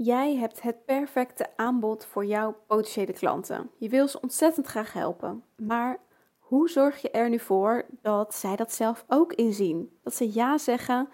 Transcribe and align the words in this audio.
Jij 0.00 0.36
hebt 0.36 0.62
het 0.62 0.84
perfecte 0.84 1.46
aanbod 1.56 2.06
voor 2.06 2.24
jouw 2.24 2.56
potentiële 2.66 3.12
klanten. 3.12 3.70
Je 3.78 3.88
wil 3.88 4.08
ze 4.08 4.20
ontzettend 4.20 4.66
graag 4.66 4.92
helpen. 4.92 5.44
Maar 5.56 6.00
hoe 6.38 6.68
zorg 6.68 7.02
je 7.02 7.10
er 7.10 7.28
nu 7.28 7.38
voor 7.38 7.86
dat 8.02 8.34
zij 8.34 8.56
dat 8.56 8.72
zelf 8.72 9.04
ook 9.08 9.32
inzien? 9.32 9.98
Dat 10.02 10.14
ze 10.14 10.32
ja 10.32 10.58
zeggen 10.58 11.08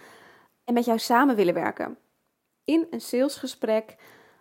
en 0.64 0.74
met 0.74 0.84
jou 0.84 0.98
samen 0.98 1.36
willen 1.36 1.54
werken? 1.54 1.98
In 2.64 2.86
een 2.90 3.00
salesgesprek 3.00 3.96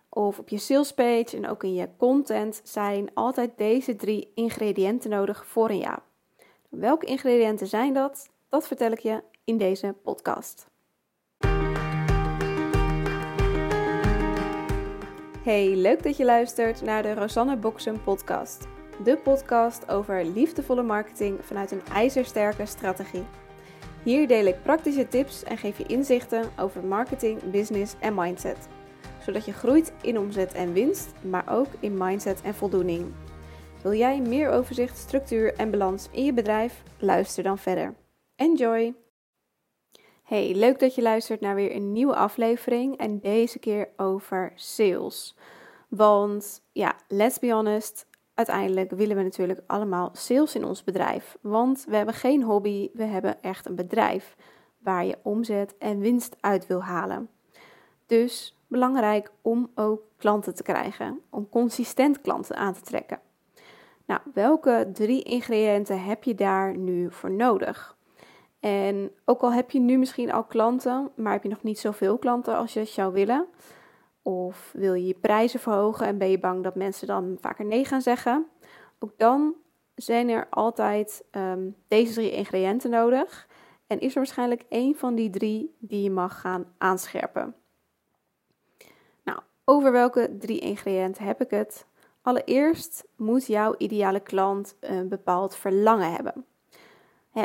of 0.08 0.38
op 0.38 0.48
je 0.48 0.58
salespage 0.58 1.36
en 1.36 1.48
ook 1.48 1.62
in 1.62 1.74
je 1.74 1.88
content 1.96 2.60
zijn 2.64 3.14
altijd 3.14 3.58
deze 3.58 3.96
drie 3.96 4.32
ingrediënten 4.34 5.10
nodig 5.10 5.46
voor 5.46 5.70
een 5.70 5.78
ja. 5.78 6.02
Welke 6.68 7.06
ingrediënten 7.06 7.66
zijn 7.66 7.94
dat? 7.94 8.28
Dat 8.48 8.66
vertel 8.66 8.92
ik 8.92 8.98
je 8.98 9.22
in 9.44 9.58
deze 9.58 9.94
podcast. 10.02 10.72
Hey, 15.44 15.76
leuk 15.76 16.02
dat 16.02 16.16
je 16.16 16.24
luistert 16.24 16.82
naar 16.82 17.02
de 17.02 17.14
Rosanne 17.14 17.56
Boksen 17.56 18.02
podcast. 18.02 18.68
De 19.02 19.16
podcast 19.16 19.88
over 19.88 20.24
liefdevolle 20.24 20.82
marketing 20.82 21.38
vanuit 21.42 21.70
een 21.70 21.82
ijzersterke 21.92 22.66
strategie. 22.66 23.24
Hier 24.02 24.28
deel 24.28 24.46
ik 24.46 24.62
praktische 24.62 25.08
tips 25.08 25.42
en 25.42 25.58
geef 25.58 25.78
je 25.78 25.86
inzichten 25.86 26.44
over 26.58 26.84
marketing, 26.84 27.50
business 27.50 27.94
en 28.00 28.14
mindset. 28.14 28.68
Zodat 29.24 29.44
je 29.44 29.52
groeit 29.52 29.92
in 30.02 30.18
omzet 30.18 30.52
en 30.52 30.72
winst, 30.72 31.12
maar 31.20 31.44
ook 31.50 31.68
in 31.80 31.98
mindset 31.98 32.40
en 32.42 32.54
voldoening. 32.54 33.12
Wil 33.82 33.94
jij 33.94 34.20
meer 34.20 34.50
overzicht, 34.50 34.98
structuur 34.98 35.54
en 35.54 35.70
balans 35.70 36.08
in 36.10 36.24
je 36.24 36.32
bedrijf? 36.32 36.82
Luister 36.98 37.42
dan 37.42 37.58
verder. 37.58 37.94
Enjoy! 38.36 39.03
Hey, 40.24 40.54
leuk 40.54 40.78
dat 40.78 40.94
je 40.94 41.02
luistert 41.02 41.40
naar 41.40 41.54
weer 41.54 41.74
een 41.74 41.92
nieuwe 41.92 42.14
aflevering 42.14 42.96
en 42.96 43.20
deze 43.20 43.58
keer 43.58 43.88
over 43.96 44.52
sales. 44.54 45.36
Want 45.88 46.62
ja, 46.72 46.94
let's 47.08 47.38
be 47.38 47.52
honest, 47.52 48.06
uiteindelijk 48.34 48.90
willen 48.90 49.16
we 49.16 49.22
natuurlijk 49.22 49.60
allemaal 49.66 50.10
sales 50.12 50.54
in 50.54 50.64
ons 50.64 50.84
bedrijf. 50.84 51.36
Want 51.40 51.84
we 51.88 51.96
hebben 51.96 52.14
geen 52.14 52.42
hobby, 52.42 52.90
we 52.92 53.02
hebben 53.02 53.42
echt 53.42 53.66
een 53.66 53.74
bedrijf 53.74 54.36
waar 54.78 55.04
je 55.04 55.18
omzet 55.22 55.78
en 55.78 55.98
winst 55.98 56.36
uit 56.40 56.66
wil 56.66 56.82
halen. 56.82 57.28
Dus 58.06 58.58
belangrijk 58.66 59.32
om 59.42 59.70
ook 59.74 60.02
klanten 60.16 60.54
te 60.54 60.62
krijgen, 60.62 61.20
om 61.30 61.48
consistent 61.48 62.20
klanten 62.20 62.56
aan 62.56 62.74
te 62.74 62.82
trekken. 62.82 63.20
Nou, 64.06 64.20
welke 64.34 64.90
drie 64.92 65.22
ingrediënten 65.22 66.04
heb 66.04 66.24
je 66.24 66.34
daar 66.34 66.76
nu 66.76 67.10
voor 67.10 67.30
nodig? 67.30 67.96
En 68.64 69.10
ook 69.24 69.40
al 69.40 69.52
heb 69.52 69.70
je 69.70 69.80
nu 69.80 69.98
misschien 69.98 70.32
al 70.32 70.44
klanten, 70.44 71.10
maar 71.16 71.32
heb 71.32 71.42
je 71.42 71.48
nog 71.48 71.62
niet 71.62 71.78
zoveel 71.78 72.18
klanten 72.18 72.56
als 72.56 72.72
je 72.72 72.80
het 72.80 72.88
zou 72.88 73.12
willen, 73.12 73.46
of 74.22 74.70
wil 74.72 74.94
je 74.94 75.06
je 75.06 75.14
prijzen 75.14 75.60
verhogen 75.60 76.06
en 76.06 76.18
ben 76.18 76.30
je 76.30 76.38
bang 76.38 76.62
dat 76.62 76.74
mensen 76.74 77.06
dan 77.06 77.36
vaker 77.40 77.64
nee 77.64 77.84
gaan 77.84 78.02
zeggen, 78.02 78.46
ook 78.98 79.12
dan 79.16 79.54
zijn 79.94 80.28
er 80.28 80.46
altijd 80.50 81.24
ehm, 81.30 81.70
deze 81.88 82.12
drie 82.12 82.30
ingrediënten 82.30 82.90
nodig. 82.90 83.48
En 83.86 84.00
is 84.00 84.10
er 84.10 84.16
waarschijnlijk 84.16 84.64
één 84.68 84.94
van 84.94 85.14
die 85.14 85.30
drie 85.30 85.76
die 85.78 86.02
je 86.02 86.10
mag 86.10 86.40
gaan 86.40 86.74
aanscherpen. 86.78 87.54
Nou, 89.24 89.40
over 89.64 89.92
welke 89.92 90.36
drie 90.38 90.58
ingrediënten 90.58 91.24
heb 91.24 91.40
ik 91.40 91.50
het? 91.50 91.86
Allereerst 92.22 93.04
moet 93.16 93.46
jouw 93.46 93.74
ideale 93.78 94.20
klant 94.20 94.76
een 94.80 95.08
bepaald 95.08 95.56
verlangen 95.56 96.12
hebben. 96.12 96.44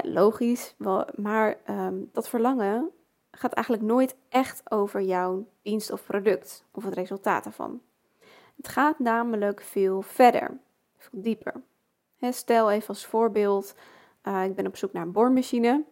Logisch, 0.03 0.75
maar 1.15 1.57
ehm, 1.65 1.95
dat 2.11 2.29
verlangen 2.29 2.91
gaat 3.31 3.53
eigenlijk 3.53 3.85
nooit 3.85 4.15
echt 4.29 4.71
over 4.71 5.01
jouw 5.01 5.47
dienst 5.61 5.91
of 5.91 6.03
product 6.03 6.65
of 6.71 6.83
het 6.83 6.93
resultaat 6.93 7.45
ervan. 7.45 7.81
Het 8.55 8.67
gaat 8.67 8.99
namelijk 8.99 9.61
veel 9.61 10.01
verder, 10.01 10.57
veel 10.97 11.21
dieper. 11.21 11.53
stel 12.19 12.71
even 12.71 12.87
als 12.87 13.05
voorbeeld, 13.05 13.75
uh, 14.23 14.43
ik 14.43 14.55
ben 14.55 14.67
op 14.67 14.77
zoek 14.77 14.93
naar 14.93 15.03
een 15.03 15.11
boormachine. 15.11 15.83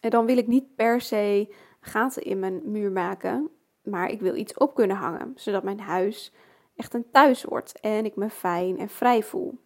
En 0.00 0.10
dan 0.10 0.26
wil 0.26 0.36
ik 0.36 0.46
niet 0.46 0.74
per 0.74 1.00
se 1.00 1.54
gaten 1.80 2.22
in 2.22 2.38
mijn 2.38 2.60
muur 2.64 2.92
maken, 2.92 3.50
maar 3.82 4.08
ik 4.08 4.20
wil 4.20 4.34
iets 4.34 4.54
op 4.54 4.74
kunnen 4.74 4.96
hangen, 4.96 5.32
zodat 5.36 5.62
mijn 5.62 5.80
huis 5.80 6.32
echt 6.76 6.94
een 6.94 7.10
thuis 7.10 7.44
wordt 7.44 7.80
en 7.80 8.04
ik 8.04 8.16
me 8.16 8.30
fijn 8.30 8.78
en 8.78 8.88
vrij 8.88 9.22
voel. 9.22 9.58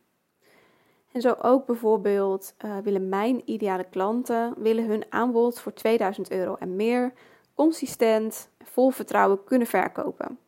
En 1.13 1.21
zo 1.21 1.37
ook 1.43 1.67
bijvoorbeeld 1.67 2.55
uh, 2.65 2.79
willen 2.79 3.09
mijn 3.09 3.43
ideale 3.45 3.87
klanten 3.91 4.55
willen 4.57 4.85
hun 4.85 5.05
aanbod 5.09 5.61
voor 5.61 5.73
2000 5.73 6.31
euro 6.31 6.55
en 6.55 6.77
meer 6.77 7.13
consistent, 7.55 8.51
vol 8.63 8.91
vertrouwen 8.91 9.45
kunnen 9.45 9.67
verkopen. 9.67 10.39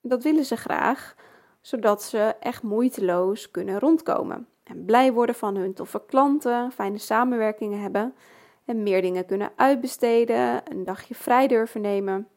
Dat 0.00 0.22
willen 0.22 0.44
ze 0.44 0.56
graag, 0.56 1.14
zodat 1.60 2.02
ze 2.02 2.34
echt 2.40 2.62
moeiteloos 2.62 3.50
kunnen 3.50 3.78
rondkomen 3.78 4.48
en 4.64 4.84
blij 4.84 5.12
worden 5.12 5.34
van 5.34 5.56
hun 5.56 5.74
toffe 5.74 6.02
klanten, 6.06 6.72
fijne 6.72 6.98
samenwerkingen 6.98 7.80
hebben 7.80 8.14
en 8.64 8.82
meer 8.82 9.02
dingen 9.02 9.26
kunnen 9.26 9.52
uitbesteden, 9.56 10.62
een 10.70 10.84
dagje 10.84 11.14
vrij 11.14 11.46
durven 11.46 11.80
nemen. 11.80 12.28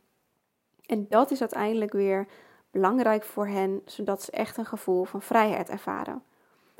En 0.86 1.06
dat 1.10 1.32
is 1.32 1.40
uiteindelijk 1.40 1.94
weer 1.94 2.28
belangrijk 2.72 3.24
voor 3.24 3.48
hen, 3.48 3.82
zodat 3.86 4.22
ze 4.24 4.32
echt 4.32 4.58
een 4.58 4.66
gevoel 4.66 5.04
van 5.04 5.22
vrijheid 5.22 5.70
ervaren. 5.70 6.24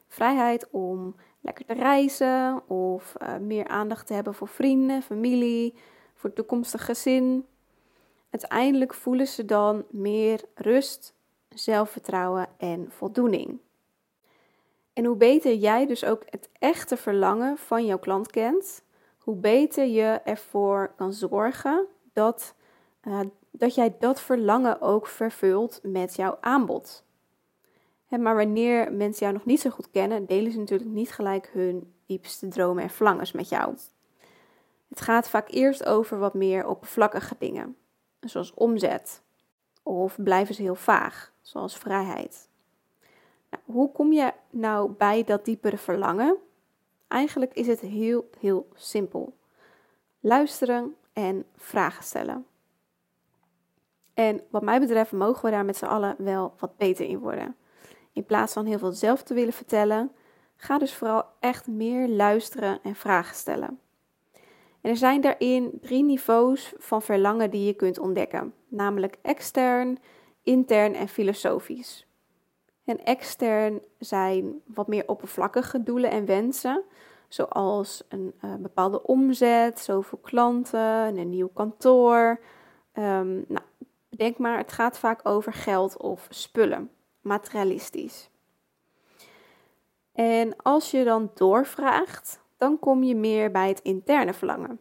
Vrijheid 0.08 0.68
om 0.72 1.16
lekker 1.42 1.66
te 1.66 1.74
reizen 1.74 2.70
of 2.70 3.16
uh, 3.22 3.38
meer 3.38 3.68
aandacht 3.68 4.08
te 4.08 4.14
hebben 4.14 4.34
voor 4.34 4.48
vrienden, 4.48 5.02
familie, 5.02 5.74
voor 6.14 6.34
toekomstig 6.34 6.86
gezin. 6.86 7.46
Uiteindelijk 8.30 8.94
voelen 8.94 9.28
ze 9.28 9.46
dan 9.46 9.86
meer 9.90 10.44
rust, 10.56 11.14
zelfvertrouwen 11.50 12.48
en 12.58 12.92
voldoening. 12.92 13.60
En 14.94 15.06
hoe 15.06 15.16
beter 15.16 15.54
jij 15.54 15.86
dus 15.86 16.06
ook 16.06 16.24
het 16.30 16.50
echte 16.60 16.98
verlangen 16.98 17.58
van 17.58 17.86
jouw 17.86 18.00
klant 18.00 18.32
kent, 18.32 18.84
hoe 19.18 19.36
beter 19.36 19.86
je 19.86 20.22
ervoor 20.24 20.94
kan 20.96 21.14
zorgen 21.14 21.86
dat, 22.14 22.56
uh, 23.04 23.20
dat 23.52 23.76
jij 23.76 23.96
dat 24.00 24.22
verlangen 24.22 24.82
ook 24.82 25.08
vervult 25.08 25.80
met 25.84 26.16
jouw 26.16 26.38
aanbod 26.42 27.06
maar 28.10 28.36
wanneer 28.36 28.94
mensen 28.94 29.26
jou 29.26 29.34
nog 29.34 29.46
niet 29.46 29.62
zo 29.62 29.70
goed 29.70 29.92
kennen, 29.92 30.26
delen 30.26 30.52
ze 30.52 30.58
natuurlijk 30.58 30.90
niet 30.90 31.12
gelijk 31.12 31.50
hun 31.54 31.94
diepste 32.06 32.48
dromen 32.48 32.84
en 32.84 32.90
verlangens 32.90 33.32
met 33.32 33.50
jou. 33.50 33.76
Het 34.90 35.02
gaat 35.02 35.30
vaak 35.30 35.50
eerst 35.50 35.86
over 35.86 36.18
wat 36.18 36.34
meer 36.34 36.68
oppervlakkige 36.68 37.36
dingen, 37.40 37.76
zoals 38.20 38.54
omzet. 38.54 39.22
Of 39.84 40.24
blijven 40.24 40.56
ze 40.56 40.62
heel 40.62 40.76
vaag, 40.76 41.32
zoals 41.42 41.78
vrijheid. 41.78 42.50
Nou, 43.50 43.64
hoe 43.66 43.92
kom 43.92 44.14
je 44.14 44.34
nou 44.50 44.92
bij 44.92 45.24
dat 45.24 45.46
diepere 45.46 45.78
verlangen? 45.78 46.38
Eigenlijk 47.08 47.54
is 47.54 47.68
het 47.68 47.80
heel, 47.80 48.30
heel 48.40 48.68
simpel. 48.74 49.38
Luisteren 50.20 50.96
en 51.14 51.46
vragen 51.56 52.04
stellen. 52.04 52.46
En 54.14 54.42
wat 54.50 54.62
mij 54.62 54.80
betreft 54.80 55.12
mogen 55.12 55.46
we 55.46 55.52
daar 55.52 55.66
met 55.66 55.78
z'n 55.78 55.86
allen 55.86 56.16
wel 56.18 56.54
wat 56.60 56.78
beter 56.78 57.06
in 57.06 57.20
worden. 57.20 57.56
In 58.18 58.26
plaats 58.26 58.54
van 58.54 58.66
heel 58.66 58.80
veel 58.80 58.92
zelf 58.92 59.24
te 59.24 59.34
willen 59.34 59.54
vertellen, 59.54 60.12
ga 60.56 60.78
dus 60.78 60.94
vooral 60.94 61.26
echt 61.40 61.68
meer 61.68 62.08
luisteren 62.08 62.80
en 62.84 62.96
vragen 62.96 63.36
stellen. 63.36 63.80
En 64.82 64.90
er 64.90 64.98
zijn 64.98 65.22
daarin 65.22 65.78
drie 65.82 66.04
niveaus 66.04 66.74
van 66.78 67.02
verlangen 67.02 67.50
die 67.50 67.66
je 67.66 67.74
kunt 67.74 68.00
ontdekken, 68.00 68.54
namelijk 68.68 69.18
extern, 69.22 69.98
intern 70.44 70.96
en 70.96 71.08
filosofisch. 71.08 72.08
En 72.86 73.04
extern 73.04 73.82
zijn 74.00 74.62
wat 74.66 74.88
meer 74.88 75.08
oppervlakkige 75.08 75.84
doelen 75.84 76.12
en 76.12 76.26
wensen, 76.26 76.84
zoals 77.28 78.04
een 78.10 78.34
uh, 78.42 78.56
bepaalde 78.56 79.04
omzet, 79.04 79.80
zoveel 79.80 80.20
klanten, 80.22 81.18
een 81.18 81.30
nieuw 81.30 81.50
kantoor. 81.54 82.40
Um, 82.94 83.46
nou, 83.48 83.66
denk 84.10 84.38
maar, 84.38 84.58
het 84.58 84.72
gaat 84.72 85.00
vaak 85.00 85.20
over 85.24 85.54
geld 85.54 85.98
of 85.98 86.28
spullen 86.30 86.90
materialistisch. 87.28 88.30
En 90.14 90.56
als 90.56 90.92
je 90.92 91.04
dan 91.04 91.32
doorvraagt, 91.34 92.40
dan 92.58 92.80
kom 92.80 93.04
je 93.04 93.16
meer 93.16 93.52
bij 93.52 93.68
het 93.68 93.80
interne 93.80 94.34
verlangen. 94.34 94.80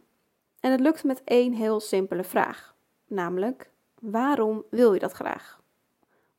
En 0.59 0.71
het 0.71 0.79
lukt 0.79 1.03
met 1.03 1.23
één 1.23 1.53
heel 1.53 1.79
simpele 1.79 2.23
vraag, 2.23 2.75
namelijk 3.07 3.69
waarom 3.99 4.63
wil 4.69 4.93
je 4.93 4.99
dat 4.99 5.11
graag? 5.11 5.61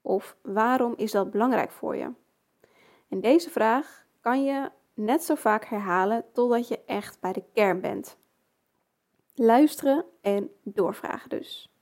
Of 0.02 0.36
waarom 0.42 0.94
is 0.96 1.10
dat 1.10 1.30
belangrijk 1.30 1.70
voor 1.70 1.96
je? 1.96 2.10
En 3.08 3.20
deze 3.20 3.50
vraag 3.50 4.06
kan 4.20 4.44
je 4.44 4.70
net 4.94 5.22
zo 5.22 5.34
vaak 5.34 5.64
herhalen 5.64 6.24
totdat 6.32 6.68
je 6.68 6.84
echt 6.86 7.20
bij 7.20 7.32
de 7.32 7.42
kern 7.52 7.80
bent. 7.80 8.16
Luisteren 9.34 10.04
en 10.20 10.50
doorvragen 10.62 11.30
dus. 11.30 11.72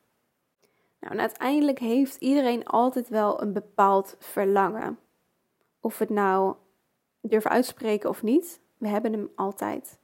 Nou, 1.08 1.18
uiteindelijk 1.18 1.78
heeft 1.78 2.16
iedereen 2.16 2.64
altijd 2.64 3.08
wel 3.08 3.42
een 3.42 3.52
bepaald 3.52 4.16
verlangen. 4.18 4.98
Of 5.80 5.98
het 5.98 6.10
nou 6.10 6.54
durven 7.20 7.50
uitspreken 7.50 8.08
of 8.08 8.22
niet, 8.22 8.60
we 8.78 8.88
hebben 8.88 9.12
hem 9.12 9.30
altijd. 9.34 9.98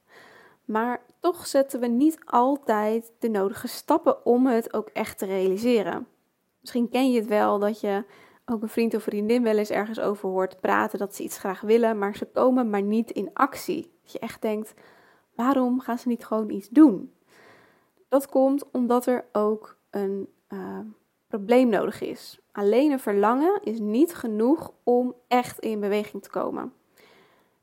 Maar 0.65 1.01
toch 1.19 1.47
zetten 1.47 1.79
we 1.79 1.87
niet 1.87 2.17
altijd 2.25 3.11
de 3.19 3.29
nodige 3.29 3.67
stappen 3.67 4.25
om 4.25 4.47
het 4.47 4.73
ook 4.73 4.87
echt 4.87 5.17
te 5.17 5.25
realiseren. 5.25 6.07
Misschien 6.59 6.89
ken 6.89 7.11
je 7.11 7.19
het 7.19 7.29
wel 7.29 7.59
dat 7.59 7.79
je 7.79 8.03
ook 8.45 8.61
een 8.61 8.69
vriend 8.69 8.95
of 8.95 9.03
vriendin 9.03 9.43
wel 9.43 9.57
eens 9.57 9.69
ergens 9.69 9.99
over 9.99 10.29
hoort 10.29 10.59
praten 10.59 10.99
dat 10.99 11.15
ze 11.15 11.23
iets 11.23 11.37
graag 11.37 11.61
willen, 11.61 11.97
maar 11.97 12.15
ze 12.15 12.25
komen 12.25 12.69
maar 12.69 12.81
niet 12.81 13.11
in 13.11 13.29
actie. 13.33 13.91
Dat 14.01 14.11
je 14.11 14.19
echt 14.19 14.41
denkt, 14.41 14.73
waarom 15.35 15.79
gaan 15.79 15.97
ze 15.97 16.07
niet 16.07 16.25
gewoon 16.25 16.49
iets 16.49 16.69
doen? 16.69 17.13
Dat 18.09 18.27
komt 18.27 18.71
omdat 18.71 19.05
er 19.05 19.25
ook 19.31 19.77
een 19.89 20.27
uh, 20.53 20.79
probleem 21.27 21.69
nodig 21.69 22.01
is. 22.01 22.39
Alleen 22.51 22.91
een 22.91 22.99
verlangen 22.99 23.59
is 23.63 23.79
niet 23.79 24.15
genoeg 24.15 24.71
om 24.83 25.15
echt 25.27 25.59
in 25.59 25.79
beweging 25.79 26.23
te 26.23 26.29
komen. 26.29 26.73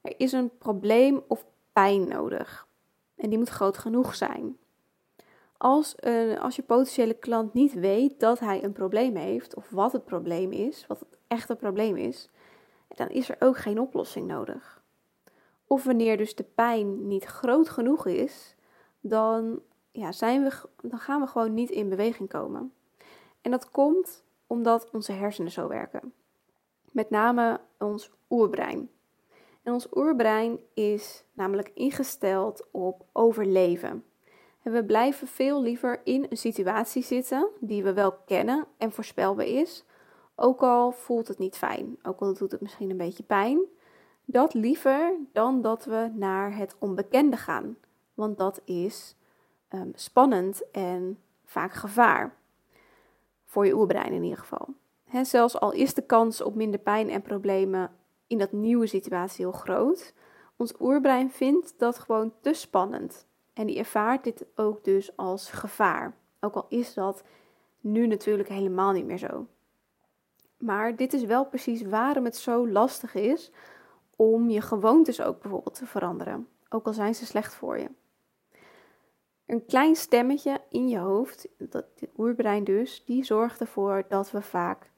Er 0.00 0.14
is 0.16 0.32
een 0.32 0.50
probleem 0.58 1.22
of 1.28 1.44
pijn 1.72 2.08
nodig. 2.08 2.68
En 3.16 3.28
die 3.28 3.38
moet 3.38 3.48
groot 3.48 3.78
genoeg 3.78 4.14
zijn. 4.14 4.56
Als, 5.56 5.96
uh, 6.04 6.40
als 6.40 6.56
je 6.56 6.62
potentiële 6.62 7.14
klant 7.14 7.52
niet 7.52 7.74
weet 7.74 8.20
dat 8.20 8.38
hij 8.38 8.64
een 8.64 8.72
probleem 8.72 9.16
heeft, 9.16 9.54
of 9.54 9.70
wat 9.70 9.92
het 9.92 10.04
probleem 10.04 10.52
is, 10.52 10.86
wat 10.86 10.98
het 10.98 11.18
echte 11.26 11.56
probleem 11.56 11.96
is, 11.96 12.28
dan 12.88 13.08
is 13.08 13.28
er 13.28 13.36
ook 13.38 13.56
geen 13.56 13.80
oplossing 13.80 14.26
nodig. 14.26 14.82
Of 15.66 15.84
wanneer 15.84 16.16
dus 16.16 16.34
de 16.34 16.44
pijn 16.54 17.06
niet 17.06 17.24
groot 17.24 17.68
genoeg 17.68 18.06
is, 18.06 18.54
dan, 19.00 19.60
ja, 19.92 20.12
zijn 20.12 20.42
we, 20.42 20.52
dan 20.82 20.98
gaan 20.98 21.20
we 21.20 21.26
gewoon 21.26 21.54
niet 21.54 21.70
in 21.70 21.88
beweging 21.88 22.28
komen. 22.28 22.72
En 23.40 23.50
dat 23.50 23.70
komt 23.70 24.24
omdat 24.46 24.90
onze 24.90 25.12
hersenen 25.12 25.52
zo 25.52 25.68
werken. 25.68 26.12
Met 26.92 27.10
name 27.10 27.60
ons 27.78 28.10
oerbrein. 28.30 28.90
En 29.62 29.72
ons 29.72 29.86
oerbrein 29.94 30.58
is 30.74 31.24
namelijk 31.32 31.70
ingesteld 31.74 32.66
op 32.70 33.04
overleven. 33.12 34.04
En 34.62 34.72
we 34.72 34.84
blijven 34.84 35.26
veel 35.26 35.62
liever 35.62 36.00
in 36.04 36.26
een 36.28 36.36
situatie 36.36 37.02
zitten 37.02 37.48
die 37.60 37.82
we 37.82 37.92
wel 37.92 38.12
kennen 38.12 38.66
en 38.76 38.92
voorspelbaar 38.92 39.46
is, 39.46 39.84
ook 40.34 40.62
al 40.62 40.92
voelt 40.92 41.28
het 41.28 41.38
niet 41.38 41.56
fijn, 41.56 41.98
ook 42.02 42.20
al 42.20 42.34
doet 42.34 42.52
het 42.52 42.60
misschien 42.60 42.90
een 42.90 42.96
beetje 42.96 43.22
pijn. 43.22 43.58
Dat 44.24 44.54
liever 44.54 45.12
dan 45.32 45.62
dat 45.62 45.84
we 45.84 46.10
naar 46.14 46.56
het 46.56 46.76
onbekende 46.78 47.36
gaan, 47.36 47.76
want 48.14 48.38
dat 48.38 48.60
is 48.64 49.16
um, 49.70 49.92
spannend 49.94 50.70
en 50.70 51.18
vaak 51.44 51.72
gevaar. 51.72 52.38
Voor 53.50 53.66
je 53.66 53.74
oerbrein 53.74 54.12
in 54.12 54.22
ieder 54.22 54.38
geval. 54.38 54.74
He, 55.04 55.24
zelfs 55.24 55.60
al 55.60 55.72
is 55.72 55.94
de 55.94 56.02
kans 56.02 56.40
op 56.40 56.54
minder 56.54 56.80
pijn 56.80 57.10
en 57.10 57.22
problemen 57.22 57.90
in 58.26 58.38
dat 58.38 58.52
nieuwe 58.52 58.86
situatie 58.86 59.44
heel 59.44 59.54
groot, 59.54 60.14
ons 60.56 60.74
oerbrein 60.80 61.30
vindt 61.30 61.74
dat 61.78 61.98
gewoon 61.98 62.32
te 62.40 62.52
spannend. 62.52 63.26
En 63.52 63.66
die 63.66 63.78
ervaart 63.78 64.24
dit 64.24 64.46
ook 64.54 64.84
dus 64.84 65.16
als 65.16 65.50
gevaar. 65.50 66.16
Ook 66.40 66.54
al 66.54 66.66
is 66.68 66.94
dat 66.94 67.24
nu 67.80 68.06
natuurlijk 68.06 68.48
helemaal 68.48 68.92
niet 68.92 69.06
meer 69.06 69.18
zo. 69.18 69.46
Maar 70.58 70.96
dit 70.96 71.12
is 71.12 71.24
wel 71.24 71.46
precies 71.46 71.82
waarom 71.82 72.24
het 72.24 72.36
zo 72.36 72.68
lastig 72.68 73.14
is 73.14 73.52
om 74.16 74.50
je 74.50 74.60
gewoontes 74.60 75.20
ook 75.20 75.40
bijvoorbeeld 75.40 75.74
te 75.74 75.86
veranderen. 75.86 76.48
Ook 76.68 76.86
al 76.86 76.92
zijn 76.92 77.14
ze 77.14 77.26
slecht 77.26 77.54
voor 77.54 77.78
je. 77.78 77.90
Een 79.50 79.66
klein 79.66 79.96
stemmetje 79.96 80.60
in 80.68 80.88
je 80.88 80.98
hoofd, 80.98 81.48
dat 81.58 81.84
oerbrein 82.16 82.64
dus, 82.64 83.04
die 83.04 83.24
zorgt 83.24 83.60
ervoor 83.60 84.04
dat 84.08 84.30
we 84.30 84.42
vaak 84.42 84.90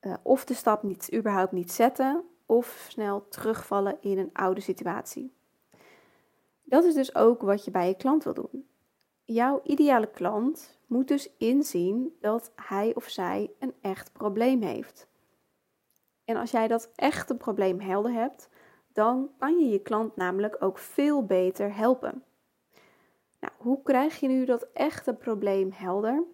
uh, 0.00 0.14
of 0.22 0.44
de 0.44 0.54
stap 0.54 0.82
niet, 0.82 1.14
überhaupt 1.14 1.52
niet 1.52 1.72
zetten, 1.72 2.24
of 2.46 2.86
snel 2.88 3.28
terugvallen 3.28 3.96
in 4.00 4.18
een 4.18 4.30
oude 4.32 4.60
situatie. 4.60 5.32
Dat 6.62 6.84
is 6.84 6.94
dus 6.94 7.14
ook 7.14 7.42
wat 7.42 7.64
je 7.64 7.70
bij 7.70 7.88
je 7.88 7.94
klant 7.94 8.24
wil 8.24 8.34
doen. 8.34 8.68
Jouw 9.24 9.60
ideale 9.64 10.10
klant 10.10 10.78
moet 10.86 11.08
dus 11.08 11.30
inzien 11.38 12.16
dat 12.20 12.52
hij 12.56 12.94
of 12.94 13.04
zij 13.08 13.50
een 13.58 13.74
echt 13.80 14.12
probleem 14.12 14.62
heeft. 14.62 15.06
En 16.24 16.36
als 16.36 16.50
jij 16.50 16.68
dat 16.68 16.90
echte 16.94 17.36
probleem 17.36 17.80
helder 17.80 18.12
hebt, 18.12 18.48
dan 18.92 19.30
kan 19.38 19.58
je 19.58 19.68
je 19.68 19.80
klant 19.82 20.16
namelijk 20.16 20.56
ook 20.60 20.78
veel 20.78 21.24
beter 21.24 21.76
helpen. 21.76 22.24
Nou, 23.46 23.58
hoe 23.58 23.82
krijg 23.82 24.20
je 24.20 24.28
nu 24.28 24.44
dat 24.44 24.66
echte 24.72 25.14
probleem 25.14 25.72
helder? 25.72 26.24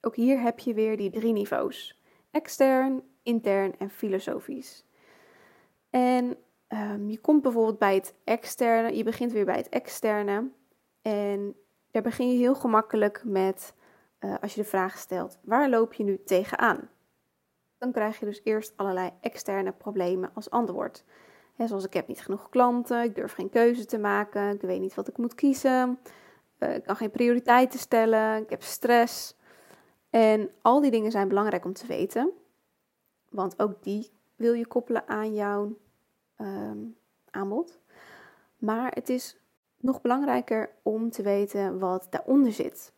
Ook 0.00 0.16
hier 0.16 0.40
heb 0.40 0.58
je 0.58 0.74
weer 0.74 0.96
die 0.96 1.10
drie 1.10 1.32
niveaus: 1.32 2.00
extern, 2.30 3.02
intern 3.22 3.78
en 3.78 3.90
filosofisch. 3.90 4.84
En 5.90 6.36
um, 6.68 7.08
je 7.10 7.18
komt 7.20 7.42
bijvoorbeeld 7.42 7.78
bij 7.78 7.94
het 7.94 8.14
externe, 8.24 8.96
je 8.96 9.04
begint 9.04 9.32
weer 9.32 9.44
bij 9.44 9.56
het 9.56 9.68
externe. 9.68 10.50
En 11.02 11.56
daar 11.90 12.02
begin 12.02 12.32
je 12.32 12.38
heel 12.38 12.54
gemakkelijk 12.54 13.22
met, 13.24 13.74
uh, 14.20 14.34
als 14.40 14.54
je 14.54 14.62
de 14.62 14.68
vraag 14.68 14.98
stelt, 14.98 15.38
waar 15.42 15.68
loop 15.68 15.92
je 15.92 16.04
nu 16.04 16.22
tegenaan? 16.24 16.88
Dan 17.78 17.92
krijg 17.92 18.18
je 18.18 18.24
dus 18.24 18.40
eerst 18.44 18.76
allerlei 18.76 19.10
externe 19.20 19.72
problemen 19.72 20.30
als 20.34 20.50
antwoord. 20.50 21.04
Zoals 21.58 21.84
ik 21.84 21.92
heb 21.92 22.08
niet 22.08 22.20
genoeg 22.20 22.48
klanten, 22.48 23.02
ik 23.02 23.14
durf 23.14 23.32
geen 23.32 23.50
keuze 23.50 23.84
te 23.84 23.98
maken, 23.98 24.54
ik 24.54 24.60
weet 24.60 24.80
niet 24.80 24.94
wat 24.94 25.08
ik 25.08 25.18
moet 25.18 25.34
kiezen, 25.34 25.98
uh, 26.58 26.74
ik 26.74 26.82
kan 26.84 26.96
geen 26.96 27.10
prioriteiten 27.10 27.78
stellen, 27.78 28.42
ik 28.42 28.50
heb 28.50 28.62
stress. 28.62 29.36
En 30.10 30.50
al 30.62 30.80
die 30.80 30.90
dingen 30.90 31.10
zijn 31.10 31.28
belangrijk 31.28 31.64
om 31.64 31.72
te 31.72 31.86
weten, 31.86 32.32
want 33.30 33.60
ook 33.60 33.82
die 33.82 34.10
wil 34.36 34.52
je 34.52 34.66
koppelen 34.66 35.08
aan 35.08 35.34
jouw 35.34 35.76
um, 36.38 36.96
aanbod. 37.30 37.78
Maar 38.58 38.92
het 38.94 39.08
is 39.08 39.36
nog 39.76 40.00
belangrijker 40.00 40.70
om 40.82 41.10
te 41.10 41.22
weten 41.22 41.78
wat 41.78 42.06
daaronder 42.10 42.52
zit. 42.52 42.92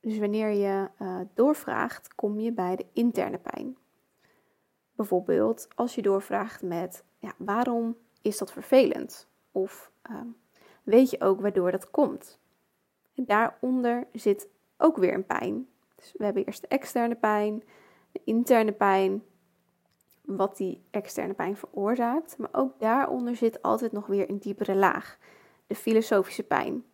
Dus 0.00 0.18
wanneer 0.18 0.50
je 0.50 0.88
uh, 1.02 1.20
doorvraagt, 1.34 2.14
kom 2.14 2.38
je 2.40 2.52
bij 2.52 2.76
de 2.76 2.86
interne 2.92 3.38
pijn. 3.38 3.76
Bijvoorbeeld 4.92 5.68
als 5.74 5.94
je 5.94 6.02
doorvraagt 6.02 6.62
met 6.62 7.04
ja, 7.18 7.32
waarom 7.36 7.96
is 8.22 8.38
dat 8.38 8.52
vervelend? 8.52 9.28
Of 9.52 9.90
uh, 10.10 10.20
weet 10.82 11.10
je 11.10 11.20
ook 11.20 11.40
waardoor 11.40 11.70
dat 11.70 11.90
komt? 11.90 12.38
En 13.14 13.24
daaronder 13.24 14.06
zit 14.12 14.48
ook 14.76 14.96
weer 14.96 15.14
een 15.14 15.26
pijn. 15.26 15.68
Dus 15.94 16.14
we 16.16 16.24
hebben 16.24 16.44
eerst 16.44 16.60
de 16.60 16.68
externe 16.68 17.14
pijn, 17.14 17.62
de 18.12 18.20
interne 18.24 18.72
pijn 18.72 19.22
wat 20.22 20.56
die 20.56 20.82
externe 20.90 21.34
pijn 21.34 21.56
veroorzaakt. 21.56 22.38
Maar 22.38 22.48
ook 22.52 22.80
daaronder 22.80 23.36
zit 23.36 23.62
altijd 23.62 23.92
nog 23.92 24.06
weer 24.06 24.30
een 24.30 24.38
diepere 24.38 24.74
laag, 24.74 25.18
de 25.66 25.74
filosofische 25.74 26.42
pijn. 26.42 26.84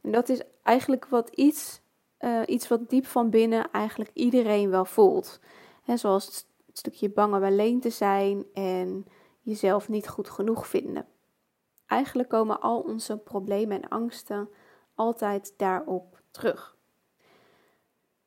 En 0.00 0.12
dat 0.12 0.28
is 0.28 0.42
eigenlijk 0.62 1.06
wat 1.06 1.28
iets, 1.28 1.80
uh, 2.20 2.42
iets 2.46 2.68
wat 2.68 2.90
diep 2.90 3.06
van 3.06 3.30
binnen 3.30 3.70
eigenlijk 3.70 4.10
iedereen 4.12 4.70
wel 4.70 4.84
voelt. 4.84 5.40
He, 5.82 5.96
zoals 5.96 6.26
het 6.26 6.46
stukje 6.72 7.10
bang 7.10 7.34
om 7.34 7.44
alleen 7.44 7.80
te 7.80 7.90
zijn 7.90 8.44
en 8.54 9.06
jezelf 9.46 9.88
niet 9.88 10.08
goed 10.08 10.30
genoeg 10.30 10.66
vinden. 10.66 11.06
Eigenlijk 11.86 12.28
komen 12.28 12.60
al 12.60 12.80
onze 12.80 13.16
problemen 13.16 13.82
en 13.82 13.88
angsten 13.88 14.48
altijd 14.94 15.54
daarop 15.56 16.20
terug. 16.30 16.76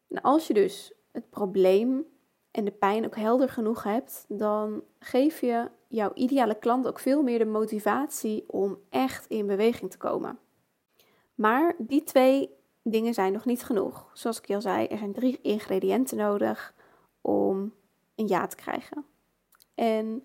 En 0.08 0.22
als 0.22 0.48
je 0.48 0.54
dus 0.54 0.94
het 1.12 1.30
probleem 1.30 2.06
en 2.52 2.66
de 2.66 2.72
pijn 2.72 3.06
ook 3.06 3.16
helder 3.16 3.50
genoeg 3.50 3.84
hebt, 3.84 4.26
dan 4.28 4.84
geef 5.00 5.42
je 5.42 5.70
jouw 5.88 6.12
ideale 6.14 6.60
klant 6.60 6.88
ook 6.88 7.00
veel 7.00 7.22
meer 7.22 7.40
de 7.40 7.46
motivatie 7.46 8.44
om 8.48 8.78
echt 8.90 9.28
in 9.28 9.48
beweging 9.48 9.92
te 9.92 9.98
komen. 9.98 10.40
Maar 11.36 11.76
die 11.78 12.04
twee 12.04 12.50
dingen 12.84 13.14
zijn 13.14 13.34
nog 13.34 13.46
niet 13.46 13.64
genoeg. 13.64 14.10
Zoals 14.14 14.42
ik 14.42 14.56
al 14.56 14.62
zei, 14.62 14.88
er 14.88 14.98
zijn 14.98 15.14
drie 15.14 15.40
ingrediënten 15.42 16.18
nodig 16.18 16.74
om 17.22 17.74
een 18.16 18.28
ja 18.28 18.48
te 18.48 18.56
krijgen. 18.56 19.06
En 19.76 20.24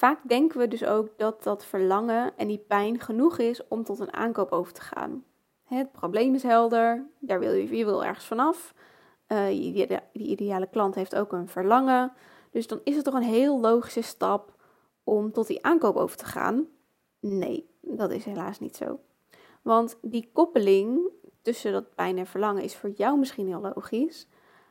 vaak 0.00 0.18
denken 0.22 0.58
we 0.58 0.68
dus 0.68 0.84
ook 0.84 1.08
dat 1.16 1.42
dat 1.42 1.64
verlangen 1.64 2.32
en 2.36 2.48
die 2.48 2.64
pijn 2.68 3.00
genoeg 3.00 3.38
is 3.38 3.68
om 3.68 3.84
tot 3.84 3.98
een 3.98 4.12
aankoop 4.12 4.52
over 4.52 4.72
te 4.72 4.80
gaan. 4.80 5.24
Het 5.64 5.92
probleem 5.92 6.34
is 6.34 6.42
helder, 6.42 7.06
daar 7.18 7.40
wil 7.40 7.52
je, 7.52 7.76
je 7.76 7.84
wil 7.84 8.04
ergens 8.04 8.26
vanaf. 8.26 8.74
Uh, 9.28 9.46
die, 9.46 9.72
die 10.12 10.26
ideale 10.26 10.66
klant 10.66 10.94
heeft 10.94 11.16
ook 11.16 11.32
een 11.32 11.48
verlangen. 11.48 12.12
Dus 12.50 12.66
dan 12.66 12.80
is 12.84 12.96
het 12.96 13.04
toch 13.04 13.14
een 13.14 13.22
heel 13.22 13.60
logische 13.60 14.02
stap 14.02 14.54
om 15.04 15.32
tot 15.32 15.46
die 15.46 15.64
aankoop 15.64 15.96
over 15.96 16.16
te 16.16 16.24
gaan? 16.24 16.66
Nee, 17.20 17.68
dat 17.80 18.10
is 18.10 18.24
helaas 18.24 18.60
niet 18.60 18.76
zo. 18.76 19.00
Want 19.62 19.98
die 20.02 20.30
koppeling 20.32 21.10
tussen 21.42 21.72
dat 21.72 21.94
pijn 21.94 22.18
en 22.18 22.26
verlangen 22.26 22.62
is 22.62 22.76
voor 22.76 22.90
jou 22.90 23.18
misschien 23.18 23.46
heel 23.46 23.72
logisch, 23.74 24.26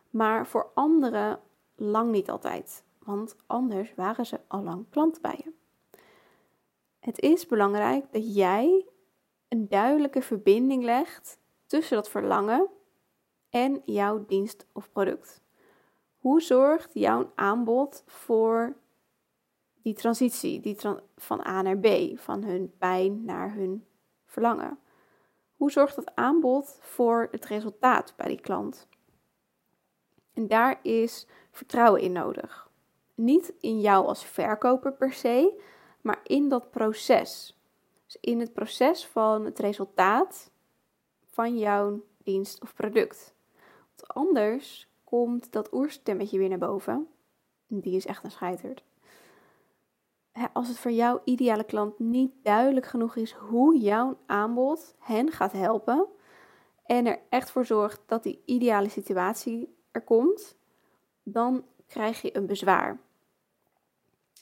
maar 0.09 0.47
voor 0.47 0.71
anderen 0.73 1.39
lang 1.75 2.11
niet 2.11 2.29
altijd. 2.29 2.83
Want 3.09 3.35
anders 3.47 3.95
waren 3.95 4.25
ze 4.25 4.39
al 4.47 4.63
lang 4.63 4.85
klant 4.89 5.21
bij 5.21 5.41
je. 5.43 5.51
Het 6.99 7.19
is 7.19 7.45
belangrijk 7.45 8.11
dat 8.11 8.35
jij 8.35 8.85
een 9.47 9.69
duidelijke 9.69 10.21
verbinding 10.21 10.83
legt 10.83 11.39
tussen 11.65 11.95
dat 11.95 12.09
verlangen 12.09 12.67
en 13.49 13.81
jouw 13.85 14.25
dienst 14.25 14.65
of 14.73 14.91
product. 14.91 15.41
Hoe 16.17 16.41
zorgt 16.41 16.93
jouw 16.93 17.31
aanbod 17.35 18.03
voor 18.05 18.77
die 19.81 19.93
transitie 19.93 20.59
die 20.59 20.77
van 21.15 21.45
A 21.47 21.61
naar 21.61 21.77
B, 21.77 21.87
van 22.15 22.43
hun 22.43 22.73
pijn 22.77 23.25
naar 23.25 23.53
hun 23.53 23.85
verlangen? 24.25 24.79
Hoe 25.55 25.71
zorgt 25.71 25.95
dat 25.95 26.15
aanbod 26.15 26.77
voor 26.81 27.27
het 27.31 27.45
resultaat 27.45 28.13
bij 28.17 28.27
die 28.27 28.41
klant? 28.41 28.87
En 30.33 30.47
daar 30.47 30.79
is 30.81 31.27
vertrouwen 31.51 32.01
in 32.01 32.11
nodig. 32.11 32.68
Niet 33.19 33.53
in 33.59 33.79
jou 33.79 34.05
als 34.05 34.25
verkoper 34.25 34.93
per 34.93 35.13
se, 35.13 35.61
maar 36.01 36.19
in 36.23 36.49
dat 36.49 36.71
proces. 36.71 37.57
Dus 38.05 38.17
in 38.21 38.39
het 38.39 38.53
proces 38.53 39.05
van 39.05 39.45
het 39.45 39.59
resultaat 39.59 40.51
van 41.29 41.57
jouw 41.57 42.03
dienst 42.23 42.61
of 42.61 42.73
product. 42.73 43.33
Want 43.85 44.13
anders 44.13 44.87
komt 45.03 45.51
dat 45.51 45.73
oerstemmetje 45.73 46.37
weer 46.37 46.49
naar 46.49 46.57
boven. 46.57 47.07
Die 47.67 47.95
is 47.95 48.05
echt 48.05 48.23
een 48.23 48.31
scheiterd. 48.31 48.83
Als 50.53 50.67
het 50.67 50.77
voor 50.77 50.91
jouw 50.91 51.21
ideale 51.23 51.63
klant 51.63 51.99
niet 51.99 52.31
duidelijk 52.43 52.85
genoeg 52.85 53.15
is 53.15 53.31
hoe 53.31 53.77
jouw 53.77 54.17
aanbod 54.25 54.95
hen 54.99 55.31
gaat 55.31 55.51
helpen 55.51 56.07
en 56.85 57.05
er 57.05 57.19
echt 57.29 57.51
voor 57.51 57.65
zorgt 57.65 58.01
dat 58.05 58.23
die 58.23 58.41
ideale 58.45 58.89
situatie 58.89 59.75
er 59.91 60.01
komt, 60.01 60.57
dan 61.23 61.65
krijg 61.87 62.21
je 62.21 62.35
een 62.37 62.45
bezwaar. 62.45 63.07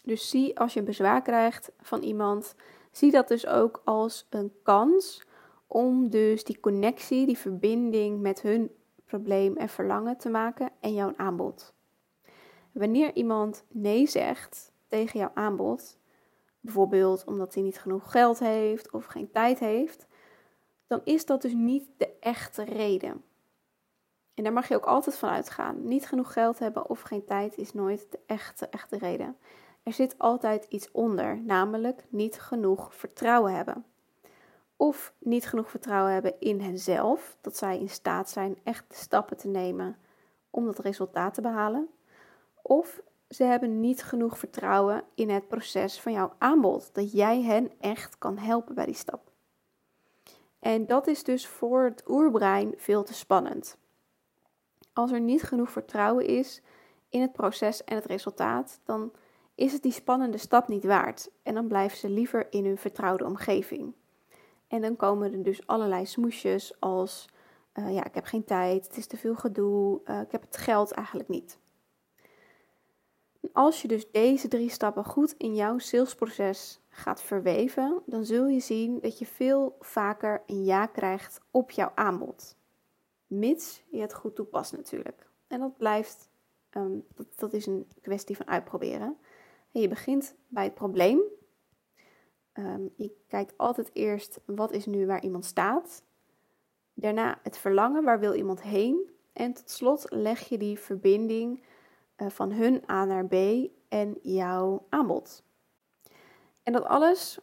Dus 0.08 0.30
zie 0.30 0.60
als 0.60 0.74
je 0.74 0.80
een 0.80 0.86
bezwaar 0.86 1.22
krijgt 1.22 1.72
van 1.82 2.02
iemand, 2.02 2.56
zie 2.92 3.12
dat 3.12 3.28
dus 3.28 3.48
ook 3.48 3.82
als 3.86 4.28
een 4.30 4.54
kans 4.64 5.24
om 5.68 6.10
dus 6.10 6.44
die 6.44 6.60
connectie, 6.60 7.26
die 7.26 7.38
verbinding 7.38 8.22
met 8.22 8.42
hun 8.42 8.72
probleem 9.06 9.58
en 9.58 9.70
verlangen 9.70 10.18
te 10.18 10.30
maken 10.30 10.70
en 10.80 10.94
jouw 10.94 11.14
aanbod. 11.18 11.74
Wanneer 12.72 13.16
iemand 13.16 13.64
nee 13.68 14.08
zegt 14.08 14.72
tegen 14.88 15.20
jouw 15.20 15.32
aanbod, 15.34 15.98
bijvoorbeeld 16.60 17.24
omdat 17.26 17.54
hij 17.54 17.64
niet 17.64 17.80
genoeg 17.80 18.12
geld 18.12 18.40
heeft 18.40 18.92
of 18.92 19.06
geen 19.06 19.32
tijd 19.32 19.60
heeft, 19.60 20.08
dan 20.88 21.02
is 21.04 21.26
dat 21.26 21.42
dus 21.42 21.54
niet 21.54 21.90
de 21.98 22.10
echte 22.20 22.64
reden. 22.64 23.24
En 24.34 24.44
daar 24.44 24.54
mag 24.54 24.68
je 24.68 24.76
ook 24.76 24.86
altijd 24.86 25.18
van 25.18 25.30
uitgaan. 25.30 25.88
Niet 25.88 26.08
genoeg 26.08 26.34
geld 26.34 26.60
hebben 26.60 26.90
of 26.90 27.02
geen 27.02 27.26
tijd 27.26 27.58
is 27.58 27.74
nooit 27.74 28.12
de 28.12 28.20
echte, 28.26 28.68
echte 28.68 28.98
reden. 28.98 29.38
Er 29.88 29.94
zit 29.94 30.17
altijd 30.17 30.65
iets 30.70 30.91
onder, 30.91 31.38
namelijk 31.38 32.06
niet 32.10 32.39
genoeg 32.39 32.96
vertrouwen 32.96 33.53
hebben. 33.53 33.86
Of 34.75 35.13
niet 35.17 35.48
genoeg 35.48 35.70
vertrouwen 35.70 36.13
hebben 36.13 36.39
in 36.39 36.60
henzelf, 36.60 37.38
dat 37.41 37.58
zij 37.58 37.79
in 37.79 37.89
staat 37.89 38.29
zijn 38.29 38.58
echt 38.63 38.86
de 38.88 38.96
stappen 38.96 39.38
te 39.38 39.48
nemen 39.48 39.98
om 40.50 40.65
dat 40.65 40.79
resultaat 40.79 41.34
te 41.34 41.41
behalen. 41.41 41.89
Of 42.62 43.01
ze 43.29 43.44
hebben 43.44 43.79
niet 43.79 44.03
genoeg 44.03 44.38
vertrouwen 44.38 45.03
in 45.15 45.29
het 45.29 45.48
proces 45.48 46.00
van 46.00 46.12
jouw 46.12 46.34
aanbod, 46.38 46.89
dat 46.94 47.12
jij 47.12 47.41
hen 47.41 47.72
echt 47.79 48.17
kan 48.17 48.38
helpen 48.38 48.75
bij 48.75 48.86
die 48.86 48.96
stap. 48.96 49.32
En 50.60 50.86
dat 50.86 51.08
is 51.08 51.24
dus 51.24 51.48
voor 51.48 51.84
het 51.84 52.03
oerbrein 52.08 52.74
veel 52.77 53.03
te 53.03 53.13
spannend. 53.13 53.77
Als 54.94 55.12
er 55.12 55.22
niet 55.22 55.44
genoeg 55.44 55.70
vertrouwen 55.70 56.25
is 56.25 56.62
in 57.10 57.22
het 57.22 57.32
proces 57.32 57.84
en 57.84 57.96
het 57.96 58.06
resultaat, 58.06 58.79
dan 58.84 59.12
is 59.58 59.74
het 59.74 59.82
die 59.82 59.92
spannende 59.92 60.38
stap 60.38 60.68
niet 60.68 60.84
waard. 60.84 61.30
En 61.44 61.54
dan 61.54 61.68
blijven 61.68 61.98
ze 61.98 62.10
liever 62.10 62.48
in 62.50 62.66
hun 62.66 62.78
vertrouwde 62.78 63.26
omgeving. 63.26 63.94
En 64.68 64.82
dan 64.82 64.96
komen 64.96 65.34
er 65.34 65.44
dus 65.44 65.68
allerlei 65.68 66.06
smoesjes 66.06 66.80
als: 66.80 67.30
uh, 67.74 67.94
ja, 67.94 68.06
ik 68.06 68.14
heb 68.16 68.26
geen 68.26 68.44
tijd, 68.44 68.88
het 68.88 68.98
is 68.98 69.08
te 69.08 69.18
veel 69.18 69.36
gedoe, 69.36 70.02
uh, 70.06 70.22
ik 70.22 70.32
heb 70.32 70.42
het 70.42 70.58
geld 70.58 70.92
eigenlijk 70.92 71.30
niet. 71.30 71.60
als 73.54 73.82
je 73.82 73.88
dus 73.88 74.12
deze 74.12 74.48
drie 74.48 74.70
stappen 74.70 75.06
goed 75.06 75.34
in 75.38 75.56
jouw 75.56 75.78
salesproces 75.78 76.80
gaat 76.90 77.22
verweven, 77.22 78.02
dan 78.06 78.26
zul 78.26 78.48
je 78.48 78.60
zien 78.60 79.00
dat 79.00 79.20
je 79.20 79.26
veel 79.26 79.76
vaker 79.80 80.44
een 80.46 80.64
ja 80.64 80.86
krijgt 80.86 81.42
op 81.52 81.72
jouw 81.72 81.92
aanbod. 81.96 82.56
Mits 83.28 83.84
je 83.92 84.02
het 84.02 84.14
goed 84.14 84.36
toepast 84.36 84.72
natuurlijk. 84.72 85.30
En 85.48 85.60
dat 85.60 85.78
blijft, 85.78 86.30
dat, 86.70 87.28
dat 87.36 87.54
is 87.54 87.66
een 87.66 87.88
kwestie 88.02 88.36
van 88.36 88.48
uitproberen. 88.48 89.18
Je 89.82 89.88
begint 89.88 90.36
bij 90.48 90.64
het 90.64 90.74
probleem. 90.74 91.22
Um, 92.54 92.94
je 92.96 93.12
kijkt 93.28 93.58
altijd 93.58 93.90
eerst 93.94 94.40
wat 94.46 94.72
is 94.72 94.86
nu 94.86 95.06
waar 95.06 95.22
iemand 95.22 95.46
staat. 95.46 96.04
Daarna 96.94 97.40
het 97.44 97.58
verlangen, 97.58 98.04
waar 98.04 98.20
wil 98.20 98.34
iemand 98.34 98.62
heen. 98.62 99.10
En 99.34 99.54
tot 99.54 99.70
slot 99.70 100.06
leg 100.10 100.50
je 100.50 100.58
die 100.58 100.80
verbinding 100.80 101.64
uh, 102.18 102.30
van 102.30 102.52
hun 102.52 102.84
A 102.90 103.06
naar 103.06 103.26
B 103.26 103.34
en 103.88 104.18
jouw 104.22 104.86
aanbod. 104.90 105.44
En 106.64 106.74
dat 106.74 106.84
alles, 106.84 107.40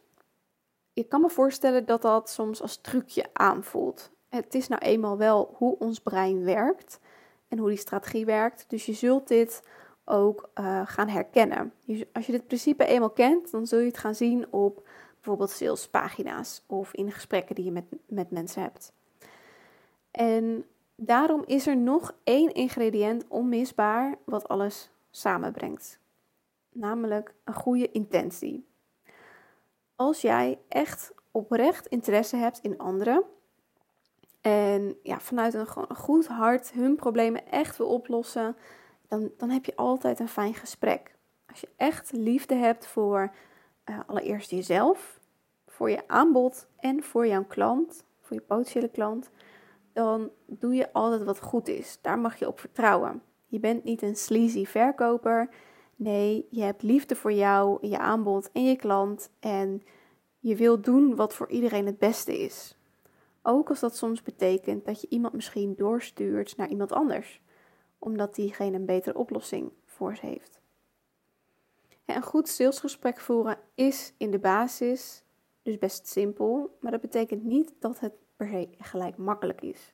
je 0.93 1.03
kan 1.03 1.21
me 1.21 1.29
voorstellen 1.29 1.85
dat 1.85 2.01
dat 2.01 2.29
soms 2.29 2.61
als 2.61 2.81
trucje 2.81 3.25
aanvoelt. 3.33 4.11
Het 4.29 4.55
is 4.55 4.67
nou 4.67 4.81
eenmaal 4.81 5.17
wel 5.17 5.53
hoe 5.57 5.77
ons 5.77 5.99
brein 5.99 6.43
werkt 6.43 6.99
en 7.47 7.57
hoe 7.57 7.69
die 7.69 7.77
strategie 7.77 8.25
werkt. 8.25 8.69
Dus 8.69 8.85
je 8.85 8.93
zult 8.93 9.27
dit 9.27 9.61
ook 10.05 10.49
uh, 10.59 10.81
gaan 10.85 11.07
herkennen. 11.07 11.73
Als 12.13 12.25
je 12.25 12.31
dit 12.31 12.47
principe 12.47 12.85
eenmaal 12.85 13.09
kent, 13.09 13.51
dan 13.51 13.67
zul 13.67 13.79
je 13.79 13.87
het 13.87 13.97
gaan 13.97 14.15
zien 14.15 14.51
op 14.51 14.87
bijvoorbeeld 15.13 15.49
salespagina's 15.49 16.63
of 16.67 16.93
in 16.93 17.11
gesprekken 17.11 17.55
die 17.55 17.65
je 17.65 17.71
met, 17.71 17.85
met 18.07 18.31
mensen 18.31 18.61
hebt. 18.61 18.93
En 20.11 20.65
daarom 20.95 21.43
is 21.45 21.67
er 21.67 21.77
nog 21.77 22.15
één 22.23 22.53
ingrediënt 22.53 23.25
onmisbaar 23.27 24.17
wat 24.23 24.47
alles 24.47 24.89
samenbrengt. 25.11 25.99
Namelijk 26.69 27.33
een 27.43 27.53
goede 27.53 27.91
intentie. 27.91 28.67
Als 29.95 30.21
jij 30.21 30.59
echt 30.67 31.13
oprecht 31.31 31.87
interesse 31.87 32.35
hebt 32.35 32.59
in 32.59 32.77
anderen 32.77 33.23
en 34.41 34.97
ja, 35.03 35.19
vanuit 35.19 35.53
een, 35.53 35.67
een 35.75 35.95
goed 35.95 36.27
hart 36.27 36.71
hun 36.71 36.95
problemen 36.95 37.47
echt 37.51 37.77
wil 37.77 37.87
oplossen, 37.87 38.55
dan, 39.07 39.31
dan 39.37 39.49
heb 39.49 39.65
je 39.65 39.75
altijd 39.75 40.19
een 40.19 40.27
fijn 40.27 40.53
gesprek. 40.53 41.15
Als 41.49 41.59
je 41.59 41.69
echt 41.75 42.11
liefde 42.11 42.55
hebt 42.55 42.87
voor 42.87 43.33
uh, 43.85 43.99
allereerst 44.05 44.49
jezelf, 44.49 45.19
voor 45.67 45.89
je 45.89 46.07
aanbod 46.07 46.67
en 46.75 47.03
voor 47.03 47.27
jouw 47.27 47.45
klant, 47.45 48.03
voor 48.21 48.35
je 48.35 48.41
potentiële 48.41 48.89
klant, 48.89 49.29
dan 49.93 50.29
doe 50.45 50.73
je 50.73 50.93
altijd 50.93 51.23
wat 51.23 51.41
goed 51.41 51.67
is. 51.67 51.97
Daar 52.01 52.19
mag 52.19 52.39
je 52.39 52.47
op 52.47 52.59
vertrouwen. 52.59 53.21
Je 53.47 53.59
bent 53.59 53.83
niet 53.83 54.01
een 54.01 54.15
sleazy 54.15 54.65
verkoper. 54.65 55.49
Nee, 55.95 56.47
je 56.49 56.61
hebt 56.61 56.81
liefde 56.81 57.15
voor 57.15 57.33
jou, 57.33 57.87
je 57.87 57.97
aanbod 57.97 58.51
en 58.51 58.65
je 58.65 58.75
klant. 58.75 59.29
En 59.39 59.83
je 60.39 60.55
wil 60.55 60.81
doen 60.81 61.15
wat 61.15 61.33
voor 61.33 61.49
iedereen 61.49 61.85
het 61.85 61.99
beste 61.99 62.39
is. 62.39 62.77
Ook 63.41 63.69
als 63.69 63.79
dat 63.79 63.95
soms 63.95 64.21
betekent 64.21 64.85
dat 64.85 65.01
je 65.01 65.07
iemand 65.09 65.33
misschien 65.33 65.75
doorstuurt 65.75 66.57
naar 66.57 66.69
iemand 66.69 66.91
anders, 66.91 67.41
omdat 68.05 68.35
diegene 68.35 68.75
een 68.75 68.85
betere 68.85 69.17
oplossing 69.17 69.71
voor 69.85 70.15
ze 70.15 70.25
heeft. 70.25 70.59
een 72.05 72.21
goed 72.21 72.49
salesgesprek 72.49 73.19
voeren 73.19 73.57
is 73.75 74.13
in 74.17 74.31
de 74.31 74.39
basis 74.39 75.23
dus 75.61 75.77
best 75.77 76.07
simpel, 76.07 76.77
maar 76.79 76.91
dat 76.91 77.01
betekent 77.01 77.43
niet 77.43 77.73
dat 77.79 77.99
het 77.99 78.13
per 78.35 78.47
se 78.47 78.69
gelijk 78.77 79.17
makkelijk 79.17 79.61
is. 79.61 79.93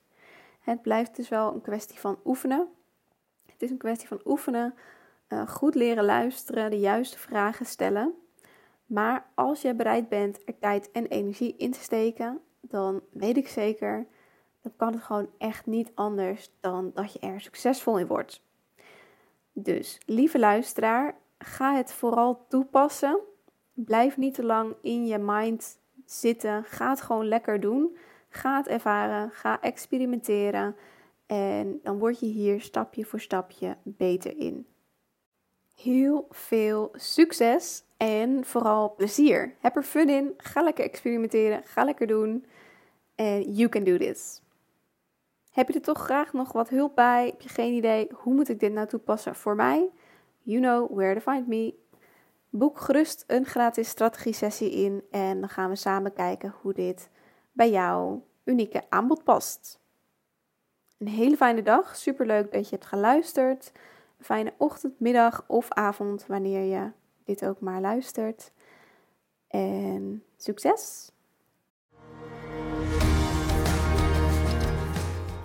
Het 0.59 0.81
blijft 0.81 1.15
dus 1.15 1.29
wel 1.29 1.53
een 1.53 1.61
kwestie 1.61 1.99
van 1.99 2.19
oefenen. 2.25 2.67
Het 3.45 3.61
is 3.61 3.69
een 3.69 3.77
kwestie 3.77 4.07
van 4.07 4.21
oefenen, 4.25 4.73
uh, 5.29 5.47
goed 5.47 5.75
leren 5.75 6.05
luisteren, 6.05 6.69
de 6.69 6.79
juiste 6.79 7.17
vragen 7.17 7.65
stellen. 7.65 8.13
Maar 8.85 9.25
als 9.35 9.61
je 9.61 9.75
bereid 9.75 10.09
bent 10.09 10.39
er 10.45 10.59
tijd 10.59 10.91
en 10.91 11.05
energie 11.05 11.55
in 11.57 11.71
te 11.71 11.79
steken, 11.79 12.41
dan 12.59 13.01
weet 13.11 13.37
ik 13.37 13.47
zeker, 13.47 14.07
dan 14.61 14.71
kan 14.75 14.93
het 14.93 15.03
gewoon 15.03 15.29
echt 15.37 15.65
niet 15.65 15.91
anders 15.95 16.51
dan 16.59 16.91
dat 16.93 17.13
je 17.13 17.19
er 17.19 17.41
succesvol 17.41 17.97
in 17.99 18.07
wordt. 18.07 18.41
Dus, 19.53 19.97
lieve 20.05 20.39
luisteraar, 20.39 21.15
ga 21.37 21.75
het 21.75 21.93
vooral 21.93 22.45
toepassen. 22.47 23.19
Blijf 23.73 24.17
niet 24.17 24.33
te 24.33 24.43
lang 24.43 24.75
in 24.81 25.05
je 25.05 25.17
mind 25.17 25.79
zitten. 26.05 26.63
Ga 26.63 26.89
het 26.89 27.01
gewoon 27.01 27.27
lekker 27.27 27.59
doen. 27.59 27.97
Ga 28.29 28.57
het 28.57 28.67
ervaren. 28.67 29.31
Ga 29.31 29.61
experimenteren. 29.61 30.75
En 31.25 31.79
dan 31.83 31.99
word 31.99 32.19
je 32.19 32.25
hier 32.25 32.61
stapje 32.61 33.05
voor 33.05 33.19
stapje 33.19 33.77
beter 33.83 34.37
in. 34.37 34.65
Heel 35.75 36.27
veel 36.29 36.89
succes 36.93 37.83
en 37.97 38.45
vooral 38.45 38.95
plezier. 38.95 39.55
Heb 39.59 39.75
er 39.75 39.83
fun 39.83 40.09
in. 40.09 40.33
Ga 40.37 40.61
lekker 40.61 40.83
experimenteren. 40.83 41.61
Ga 41.65 41.83
lekker 41.83 42.07
doen. 42.07 42.45
En 43.15 43.53
you 43.53 43.69
can 43.69 43.83
do 43.83 43.97
this. 43.97 44.40
Heb 45.51 45.67
je 45.67 45.73
er 45.73 45.81
toch 45.81 45.99
graag 45.99 46.33
nog 46.33 46.51
wat 46.51 46.69
hulp 46.69 46.95
bij? 46.95 47.25
Heb 47.25 47.41
je 47.41 47.49
geen 47.49 47.73
idee 47.73 48.07
hoe 48.13 48.33
moet 48.33 48.49
ik 48.49 48.59
dit 48.59 48.73
nou 48.73 48.87
toepassen 48.87 49.35
voor 49.35 49.55
mij? 49.55 49.89
You 50.41 50.61
know 50.61 50.97
where 50.97 51.19
to 51.19 51.31
find 51.31 51.47
me. 51.47 51.73
Boek 52.49 52.79
gerust 52.79 53.23
een 53.27 53.45
gratis 53.45 53.89
strategie 53.89 54.33
sessie 54.33 54.71
in 54.71 55.03
en 55.11 55.39
dan 55.39 55.49
gaan 55.49 55.69
we 55.69 55.75
samen 55.75 56.13
kijken 56.13 56.53
hoe 56.61 56.73
dit 56.73 57.09
bij 57.51 57.69
jouw 57.69 58.25
unieke 58.43 58.83
aanbod 58.89 59.23
past. 59.23 59.79
Een 60.97 61.07
hele 61.07 61.37
fijne 61.37 61.61
dag. 61.61 61.95
Superleuk 61.95 62.51
dat 62.51 62.63
je 62.69 62.75
hebt 62.75 62.87
geluisterd. 62.87 63.71
Een 64.17 64.25
fijne 64.25 64.53
ochtend, 64.57 64.99
middag 64.99 65.43
of 65.47 65.71
avond 65.71 66.25
wanneer 66.27 66.63
je 66.63 66.91
dit 67.23 67.45
ook 67.45 67.59
maar 67.59 67.81
luistert. 67.81 68.51
En 69.47 70.23
succes! 70.37 71.10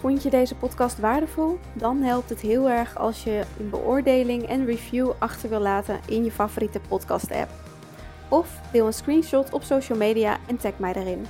Vond 0.06 0.22
je 0.22 0.30
deze 0.30 0.54
podcast 0.54 0.98
waardevol? 0.98 1.58
Dan 1.72 2.02
helpt 2.02 2.28
het 2.28 2.40
heel 2.40 2.68
erg 2.68 2.98
als 2.98 3.24
je 3.24 3.44
een 3.58 3.70
beoordeling 3.70 4.42
en 4.42 4.66
review 4.66 5.10
achter 5.18 5.48
wil 5.48 5.60
laten 5.60 6.00
in 6.08 6.24
je 6.24 6.30
favoriete 6.30 6.80
podcast-app. 6.88 7.50
Of 8.28 8.60
deel 8.72 8.86
een 8.86 8.92
screenshot 8.92 9.52
op 9.52 9.62
social 9.62 9.98
media 9.98 10.38
en 10.46 10.56
tag 10.56 10.78
mij 10.78 10.92
erin. 10.94 11.26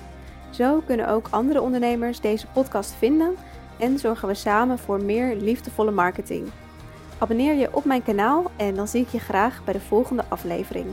Zo 0.51 0.83
kunnen 0.87 1.09
ook 1.09 1.29
andere 1.31 1.61
ondernemers 1.61 2.21
deze 2.21 2.47
podcast 2.47 2.95
vinden 2.95 3.37
en 3.79 3.99
zorgen 3.99 4.29
we 4.29 4.35
samen 4.35 4.79
voor 4.79 5.03
meer 5.03 5.37
liefdevolle 5.37 5.91
marketing. 5.91 6.49
Abonneer 7.19 7.55
je 7.55 7.75
op 7.75 7.85
mijn 7.85 8.03
kanaal 8.03 8.51
en 8.57 8.75
dan 8.75 8.89
zie 8.89 9.03
ik 9.03 9.09
je 9.09 9.21
graag 9.21 9.65
bij 9.65 9.73
de 9.73 9.81
volgende 9.81 10.25
aflevering. 10.29 10.87